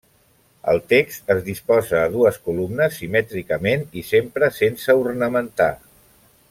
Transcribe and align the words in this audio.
El 0.71 0.79
text 0.93 1.29
es 1.33 1.41
disposa 1.49 1.99
a 2.05 2.09
dues 2.15 2.39
columnes 2.49 2.97
simètricament 3.03 3.87
i 4.03 4.07
sempre 4.09 4.53
sense 4.61 4.97
ornamentar. 5.07 5.73